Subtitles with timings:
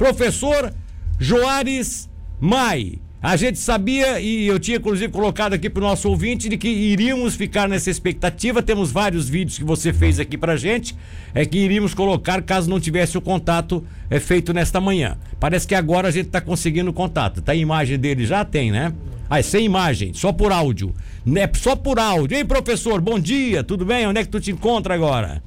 [0.00, 0.72] Professor
[1.18, 2.08] Joares
[2.40, 2.94] Mai.
[3.20, 6.68] A gente sabia, e eu tinha inclusive colocado aqui para o nosso ouvinte, de que
[6.68, 8.62] iríamos ficar nessa expectativa.
[8.62, 10.96] Temos vários vídeos que você fez aqui para gente,
[11.34, 15.18] é que iríamos colocar caso não tivesse o contato é, feito nesta manhã.
[15.38, 17.42] Parece que agora a gente está conseguindo o contato.
[17.42, 18.42] Tá a imagem dele já?
[18.42, 18.94] Tem, né?
[19.28, 20.94] Ah, é sem imagem, só por áudio.
[21.26, 21.46] Né?
[21.52, 22.38] Só por áudio.
[22.38, 24.06] Ei, professor, bom dia, tudo bem?
[24.06, 25.42] Onde é que tu te encontra agora?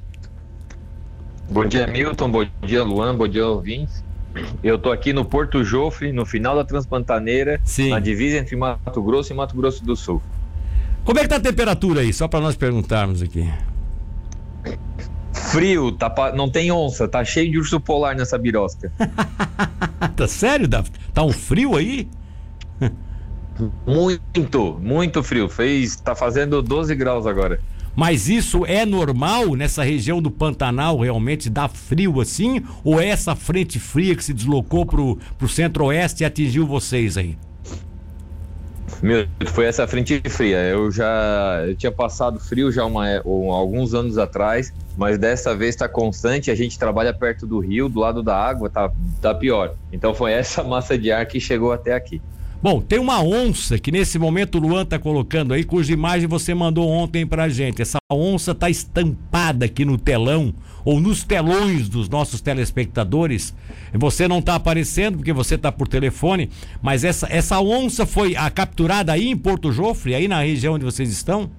[1.50, 2.30] Bom dia, Milton.
[2.30, 3.16] Bom dia, Luan.
[3.16, 4.04] Bom dia, ouvintes.
[4.62, 7.90] Eu tô aqui no Porto Jofre, no final da Transpantaneira, Sim.
[7.90, 10.22] na divisa entre Mato Grosso e Mato Grosso do Sul.
[11.04, 12.12] Como é que tá a temperatura aí?
[12.12, 13.48] Só para nós perguntarmos aqui.
[15.32, 18.90] Frio, tá, não tem onça, tá cheio de urso polar nessa birosca.
[20.16, 20.90] tá sério, Davi?
[21.12, 22.08] Tá um frio aí?
[23.86, 25.48] muito, muito frio.
[25.48, 27.60] Fez, tá fazendo 12 graus agora.
[27.96, 32.62] Mas isso é normal nessa região do Pantanal realmente dá frio assim?
[32.82, 37.36] Ou é essa frente fria que se deslocou pro, pro centro-oeste e atingiu vocês aí?
[39.02, 40.58] Meu, foi essa frente fria.
[40.58, 45.74] Eu já eu tinha passado frio já uma, um, alguns anos atrás, mas dessa vez
[45.74, 46.50] está constante.
[46.50, 49.74] A gente trabalha perto do rio, do lado da água, tá, tá pior.
[49.92, 52.20] Então foi essa massa de ar que chegou até aqui.
[52.64, 56.54] Bom, tem uma onça que nesse momento o Luan tá colocando aí, cuja imagem você
[56.54, 57.82] mandou ontem pra gente.
[57.82, 63.54] Essa onça tá estampada aqui no telão ou nos telões dos nossos telespectadores.
[63.92, 66.48] Você não tá aparecendo porque você tá por telefone,
[66.80, 70.86] mas essa, essa onça foi a capturada aí em Porto Jofre, aí na região onde
[70.86, 71.50] vocês estão?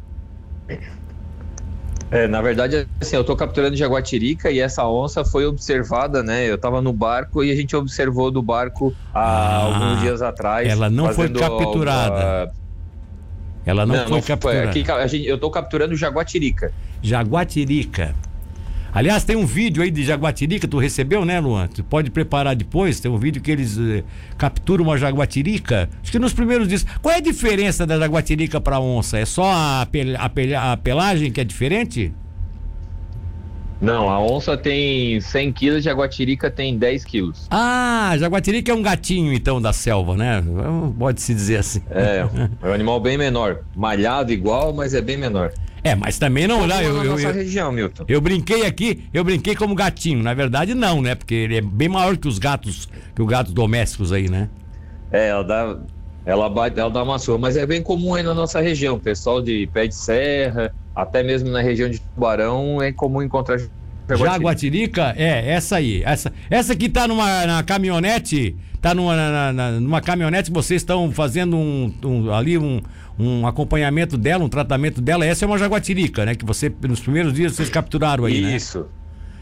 [2.12, 6.48] É, na verdade, assim, eu estou capturando jaguatirica e essa onça foi observada, né?
[6.48, 10.68] Eu estava no barco e a gente observou do barco há ah, alguns dias atrás.
[10.68, 12.52] Ela não foi capturada.
[13.66, 14.72] Ela não, não foi não capturada.
[14.72, 14.82] Foi.
[14.82, 16.72] Aqui, gente, eu estou capturando jaguatirica.
[17.02, 18.14] Jaguatirica.
[18.96, 21.68] Aliás, tem um vídeo aí de jaguatirica, tu recebeu, né, Luan?
[21.68, 24.06] Tu pode preparar depois, tem um vídeo que eles eh,
[24.38, 25.90] capturam uma jaguatirica.
[26.02, 26.86] Acho que nos primeiros dias.
[27.02, 29.20] Qual é a diferença da jaguatirica para onça?
[29.20, 32.14] É só a, pel a, pel a pelagem que é diferente?
[33.82, 37.48] Não, a onça tem 100 quilos, a jaguatirica tem 10 quilos.
[37.52, 40.42] Ah, jaguatirica é um gatinho, então, da selva, né?
[40.98, 41.82] Pode-se dizer assim.
[41.92, 42.26] É,
[42.64, 43.60] é um animal bem menor.
[43.76, 45.52] Malhado igual, mas é bem menor.
[45.86, 48.06] É, mas também não, lá, eu, eu, nossa eu, região, Milton.
[48.08, 50.24] Eu brinquei aqui, eu brinquei como gatinho.
[50.24, 51.14] Na verdade, não, né?
[51.14, 54.50] Porque ele é bem maior que os gatos, que os gatos domésticos aí, né?
[55.12, 55.78] É, ela dá,
[56.26, 58.98] ela, bate, ela dá uma surra, mas é bem comum aí na nossa região.
[58.98, 63.60] Pessoal de pé de serra, até mesmo na região de Tubarão, é comum encontrar
[64.10, 66.04] Jaguatirica, é, essa aí.
[66.04, 70.82] Essa, essa que tá numa na caminhonete, tá numa, na, na, numa caminhonete que vocês
[70.82, 72.82] estão fazendo um, um, ali um,
[73.18, 75.26] um acompanhamento dela, um tratamento dela.
[75.26, 76.36] Essa é uma jaguatirica, né?
[76.36, 78.56] Que você, nos primeiros dias, vocês capturaram aí, né?
[78.56, 78.86] Isso.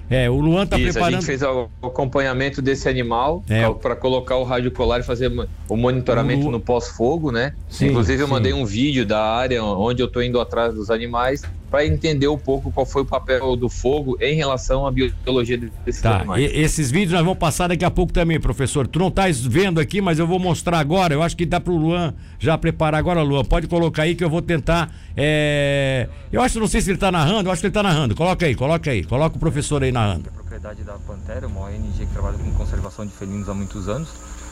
[0.09, 1.15] É, o Luan tá Isso, preparando.
[1.15, 3.69] A gente fez o acompanhamento desse animal é.
[3.69, 5.31] para colocar o rádio colar e fazer
[5.69, 6.51] o monitoramento o...
[6.51, 7.53] no pós-fogo, né?
[7.69, 8.33] Sim, Inclusive, eu sim.
[8.33, 11.41] mandei um vídeo da área onde eu tô indo atrás dos animais
[11.73, 16.03] para entender um pouco qual foi o papel do fogo em relação à biologia desses
[16.03, 16.17] tá.
[16.17, 16.43] animais.
[16.43, 18.85] E, esses vídeos nós vamos passar daqui a pouco também, professor.
[18.85, 21.15] Tu não estás vendo aqui, mas eu vou mostrar agora.
[21.15, 23.43] Eu acho que dá para o Luan já preparar agora, Luan.
[23.43, 24.93] Pode colocar aí que eu vou tentar.
[25.17, 26.07] É...
[26.31, 28.13] Eu acho, não sei se ele está narrando, eu acho que ele está narrando.
[28.13, 29.03] Coloca aí, coloca aí.
[29.03, 30.29] Coloca o professor aí narrando.
[30.29, 34.09] A propriedade da Pantera, uma ONG que trabalha com conservação de felinos há muitos anos.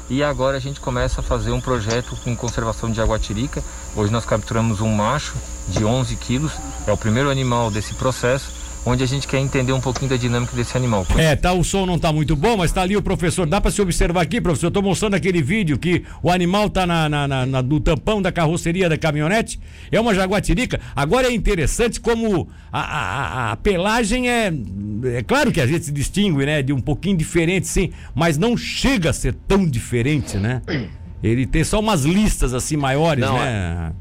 [0.10, 3.64] E agora a gente começa a fazer um projeto com conservação de jaguatirica.
[3.96, 5.36] Hoje nós capturamos um macho
[5.70, 6.52] de 11 quilos,
[6.86, 10.56] é o primeiro animal desse processo onde a gente quer entender um pouquinho da dinâmica
[10.56, 11.06] desse animal.
[11.18, 13.46] É, tá, o som não tá muito bom, mas tá ali o professor.
[13.46, 14.68] Dá para se observar aqui, professor?
[14.68, 18.22] Eu tô mostrando aquele vídeo que o animal tá na, na, na, na, no tampão
[18.22, 19.60] da carroceria da caminhonete.
[19.92, 20.80] É uma jaguatirica.
[20.96, 24.52] Agora é interessante como a, a, a, pelagem é.
[25.04, 26.62] É claro que a gente se distingue, né?
[26.62, 30.62] De um pouquinho diferente, sim, mas não chega a ser tão diferente, né?
[31.24, 33.94] Ele tem só umas listas assim maiores, não, né?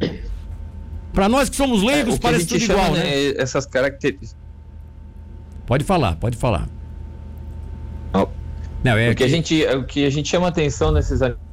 [0.00, 0.18] É...
[1.12, 3.02] Para nós que somos leigos, é, parece tudo igual, né?
[3.02, 3.34] né?
[3.36, 4.36] Essas características.
[5.66, 6.68] Pode falar, pode falar.
[8.82, 9.24] Não, é o, que, que...
[9.24, 11.47] A gente, o que a gente chama atenção nesses animais,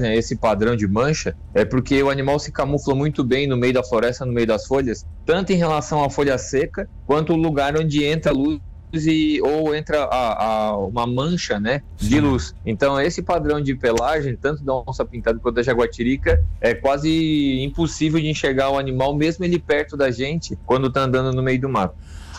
[0.00, 3.74] né, esse padrão de mancha, é porque o animal se camufla muito bem no meio
[3.74, 7.78] da floresta, no meio das folhas, tanto em relação à folha seca, quanto o lugar
[7.78, 8.60] onde entra a luz
[8.92, 12.54] e, ou entra a, a, uma mancha né, de luz.
[12.66, 18.20] Então, esse padrão de pelagem, tanto da onça pintada quanto da jaguatirica, é quase impossível
[18.20, 21.68] de enxergar o animal, mesmo ele perto da gente, quando está andando no meio do
[21.68, 21.94] mato.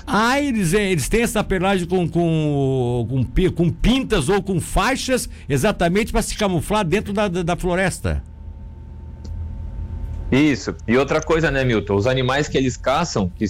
[0.05, 5.29] Ah, eles, é, eles têm essa pelagem com, com, com, com pintas ou com faixas
[5.47, 8.23] exatamente para se camuflar dentro da, da, da floresta.
[10.31, 10.75] Isso.
[10.87, 11.95] E outra coisa, né, Milton?
[11.95, 13.45] Os animais que eles caçam, que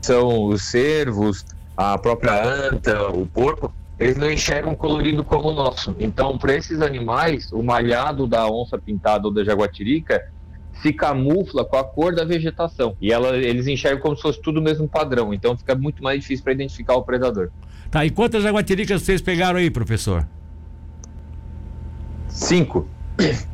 [0.00, 1.44] são os cervos,
[1.76, 5.94] a própria anta, o porco, eles não enxergam colorido como o nosso.
[5.98, 10.24] Então, para esses animais, o malhado da onça pintada ou da jaguatirica
[10.82, 12.96] se camufla com a cor da vegetação.
[13.00, 15.32] E ela, eles enxergam como se fosse tudo o mesmo padrão.
[15.34, 17.50] Então, fica muito mais difícil para identificar o predador.
[17.90, 20.26] Tá, e quantas jaguatiricas vocês pegaram aí, professor?
[22.28, 22.88] Cinco.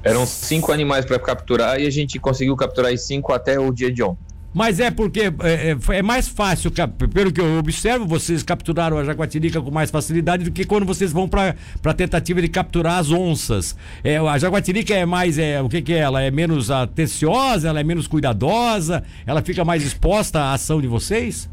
[0.02, 3.90] Eram cinco animais para capturar e a gente conseguiu capturar os cinco até o dia
[3.90, 4.25] de ontem.
[4.56, 6.72] Mas é porque é, é, é, mais fácil,
[7.12, 11.12] pelo que eu observo, vocês capturaram a jaguatirica com mais facilidade do que quando vocês
[11.12, 11.54] vão para
[11.84, 13.76] a tentativa de capturar as onças.
[14.02, 15.98] É, a jaguatirica é mais, é, o que, que é?
[15.98, 20.86] Ela é menos atenciosa, ela é menos cuidadosa, ela fica mais exposta à ação de
[20.86, 21.50] vocês?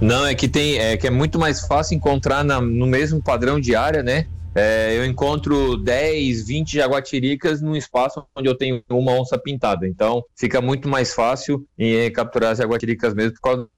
[0.00, 3.60] Não, é que tem, é que é muito mais fácil encontrar na, no mesmo padrão
[3.60, 4.26] de área, né?
[4.54, 9.86] É, eu encontro 10, 20 jaguatiricas num espaço onde eu tenho uma onça pintada.
[9.86, 13.68] Então, fica muito mais fácil em, capturar as jaguatiricas mesmo por causa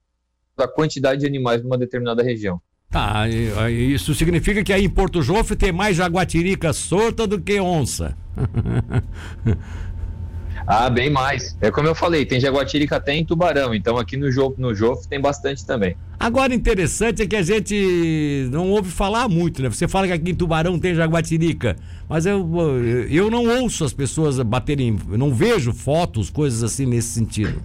[0.56, 2.60] da quantidade de animais numa determinada região.
[2.90, 8.16] Tá, isso significa que aí em Porto Jofre tem mais jaguatirica solta do que onça.
[10.66, 11.56] Ah, bem mais.
[11.60, 15.06] É como eu falei, tem jaguatirica até em Tubarão, então aqui no Jof, no Jof
[15.06, 15.96] tem bastante também.
[16.18, 19.68] Agora, interessante é que a gente não ouve falar muito, né?
[19.68, 21.76] Você fala que aqui em Tubarão tem jaguatirica,
[22.08, 22.44] mas eu,
[23.08, 27.62] eu não ouço as pessoas baterem, eu não vejo fotos, coisas assim nesse sentido.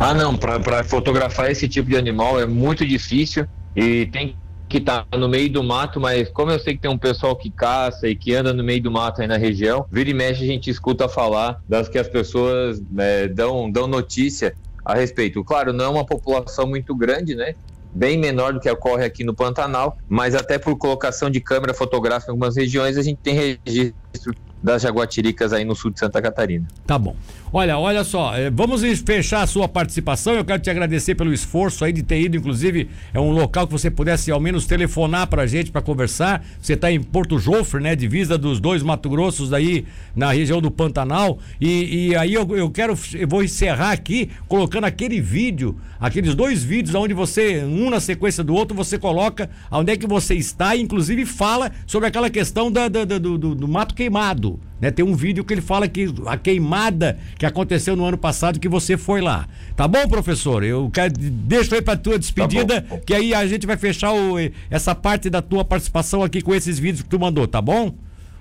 [0.00, 4.34] Ah, não, para fotografar esse tipo de animal é muito difícil e tem
[4.72, 7.50] que está no meio do mato, mas como eu sei que tem um pessoal que
[7.50, 10.46] caça e que anda no meio do mato aí na região, vira e mexe a
[10.46, 15.44] gente escuta falar das que as pessoas né, dão, dão notícia a respeito.
[15.44, 17.54] Claro, não é uma população muito grande, né?
[17.92, 22.30] Bem menor do que ocorre aqui no Pantanal, mas até por colocação de câmera fotográfica
[22.30, 26.66] em algumas regiões a gente tem registro das jaguatiricas aí no sul de Santa Catarina.
[26.86, 27.16] Tá bom.
[27.54, 30.32] Olha, olha só, eh, vamos fechar a sua participação.
[30.32, 33.72] Eu quero te agradecer pelo esforço aí de ter ido, inclusive, é um local que
[33.72, 36.42] você pudesse ao menos telefonar pra gente para conversar.
[36.58, 39.84] Você está em Porto Jofre, né, divisa dos dois Mato Grossos aí
[40.16, 41.38] na região do Pantanal.
[41.60, 46.64] E, e aí eu, eu quero, eu vou encerrar aqui colocando aquele vídeo, aqueles dois
[46.64, 50.74] vídeos onde você, um na sequência do outro, você coloca onde é que você está,
[50.74, 54.51] e inclusive fala sobre aquela questão da, da, do, do, do mato queimado.
[54.82, 54.90] Né?
[54.90, 58.68] Tem um vídeo que ele fala que a queimada que aconteceu no ano passado que
[58.68, 59.46] você foi lá.
[59.76, 60.64] Tá bom, professor?
[60.64, 64.34] Eu quero, deixo aí para tua despedida, tá que aí a gente vai fechar o,
[64.68, 67.94] essa parte da tua participação aqui com esses vídeos que tu mandou, tá bom?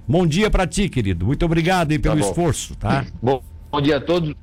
[0.08, 1.28] Bom dia para ti, querido.
[1.28, 3.06] Muito obrigado aí pelo tá esforço, tá?
[3.22, 4.34] Bom, bom dia a todos.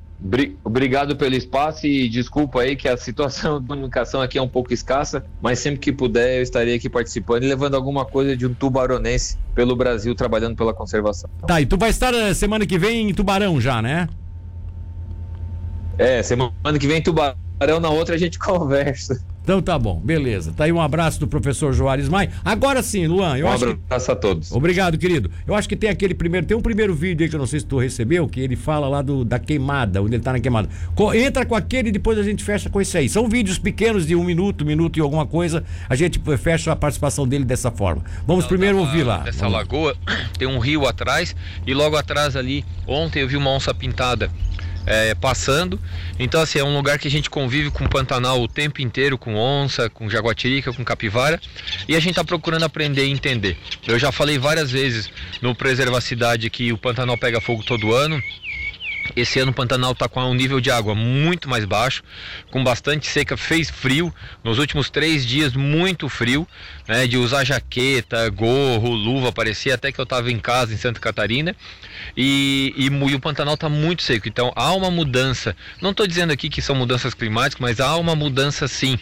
[0.63, 4.73] Obrigado pelo espaço e desculpa aí que a situação de comunicação aqui é um pouco
[4.73, 8.53] escassa, mas sempre que puder eu estarei aqui participando e levando alguma coisa de um
[8.53, 11.29] tubaronense pelo Brasil trabalhando pela conservação.
[11.47, 14.09] Tá, e tu vai estar eh, semana que vem em Tubarão já, né?
[15.97, 19.23] É, semana que vem em Tubarão, na outra a gente conversa.
[19.49, 20.53] Então tá bom, beleza.
[20.55, 22.29] Tá aí um abraço do professor Joares Mai.
[22.45, 23.65] Agora sim, Luan, eu um acho.
[23.65, 24.11] Um abraço que...
[24.11, 24.51] a todos.
[24.51, 25.31] Obrigado, querido.
[25.47, 26.45] Eu acho que tem aquele primeiro.
[26.45, 28.87] Tem um primeiro vídeo aí que eu não sei se tu recebeu, que ele fala
[28.87, 30.69] lá do, da queimada, onde ele tá na queimada.
[30.93, 31.15] Co...
[31.15, 33.09] Entra com aquele e depois a gente fecha com esse aí.
[33.09, 35.63] São vídeos pequenos de um minuto, minuto e alguma coisa.
[35.89, 38.03] A gente fecha a participação dele dessa forma.
[38.27, 39.23] Vamos não, primeiro ouvir lá.
[39.23, 39.97] Nessa lagoa
[40.37, 41.35] tem um rio atrás
[41.65, 44.29] e logo atrás ali, ontem eu vi uma onça pintada
[44.89, 45.79] é, passando.
[46.17, 49.17] Então, assim, é um lugar que a gente convive com o Pantanal o tempo inteiro,
[49.17, 51.39] com onça, com jaguatirica, com capivara,
[51.87, 53.55] e a gente está procurando aprender e entender.
[53.87, 55.09] Eu já falei várias vezes
[55.41, 58.21] no Preserva Cidade que o Pantanal pega fogo todo ano,
[59.15, 62.03] esse ano o Pantanal está com um nível de água muito mais baixo,
[62.51, 64.13] com bastante seca, fez frio.
[64.43, 66.47] Nos últimos três dias, muito frio,
[66.87, 70.99] né, de usar jaqueta, gorro, luva, parecia até que eu estava em casa em Santa
[70.99, 71.55] Catarina.
[72.15, 75.55] E, e, e o Pantanal está muito seco, então há uma mudança.
[75.81, 78.97] Não estou dizendo aqui que são mudanças climáticas, mas há uma mudança sim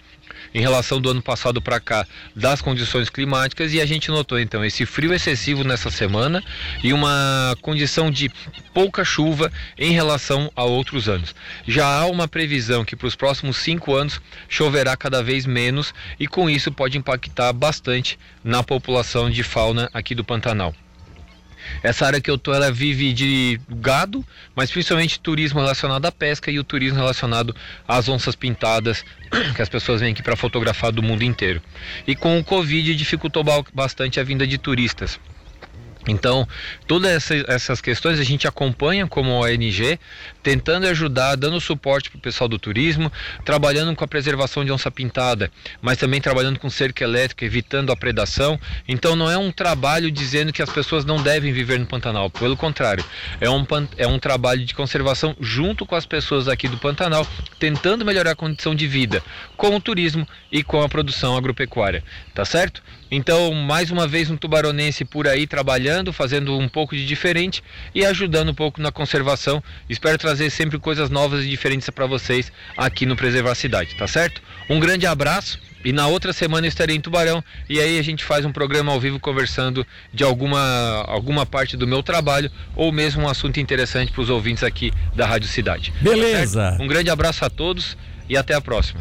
[0.54, 4.64] em relação do ano passado para cá das condições climáticas e a gente notou então
[4.64, 6.44] esse frio excessivo nessa semana
[6.84, 8.30] e uma condição de
[8.74, 11.36] pouca chuva em relação a outros anos.
[11.68, 16.28] Já há uma previsão que para os próximos cinco anos choverá cada vez menos e
[16.28, 20.74] com isso pode impactar bastante na população de fauna aqui do Pantanal.
[21.84, 26.52] Essa área que eu tô, ela vive de gado, mas principalmente turismo relacionado à pesca
[26.52, 27.56] e o turismo relacionado
[27.88, 29.04] às onças pintadas,
[29.56, 31.62] que as pessoas vêm aqui para fotografar do mundo inteiro.
[32.06, 33.44] E com o Covid dificultou
[33.74, 35.20] bastante a vinda de turistas.
[36.08, 36.48] Então,
[36.88, 40.00] todas essas, essas questões a gente acompanha como ONG,
[40.42, 43.12] tentando ajudar, dando suporte para o pessoal do turismo,
[43.44, 47.96] trabalhando com a preservação de onça pintada, mas também trabalhando com cerca elétrica, evitando a
[47.96, 48.60] predação.
[48.88, 52.56] Então, não é um trabalho dizendo que as pessoas não devem viver no Pantanal, pelo
[52.56, 53.04] contrário,
[53.40, 53.66] é um,
[53.98, 57.28] é um trabalho de conservação junto com as pessoas aqui do Pantanal,
[57.60, 59.24] tentando melhorar a condição de vida
[59.56, 62.82] com o turismo e com a produção agropecuária, tá certo?
[63.10, 67.64] Então, mais uma vez, um tubaronense por aí trabalhando, fazendo um pouco de diferente
[67.94, 69.64] e ajudando um pouco na conservação.
[69.90, 74.08] Espero trazer sempre coisas novas e diferentes para vocês aqui no Preservar a Cidade, tá
[74.08, 74.42] certo?
[74.70, 78.24] Um grande abraço e na outra semana eu estarei em Tubarão e aí a gente
[78.24, 83.24] faz um programa ao vivo conversando de alguma, alguma parte do meu trabalho ou mesmo
[83.24, 85.94] um assunto interessante para os ouvintes aqui da Rádio Cidade.
[86.02, 86.76] Beleza.
[86.78, 87.98] Tá um grande abraço a todos
[88.30, 89.00] e até a próxima.